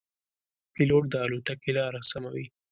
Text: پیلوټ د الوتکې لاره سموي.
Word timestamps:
پیلوټ 0.73 1.03
د 1.11 1.13
الوتکې 1.25 1.71
لاره 1.77 2.01
سموي. 2.11 2.45